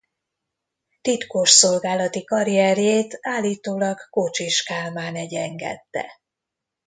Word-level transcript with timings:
Titkosszolgálati 1.01 2.23
karrierjét 2.23 3.17
állítólag 3.21 3.99
Kocsis 4.09 4.63
Kálmán 4.63 5.15
egyengette. 5.15 6.19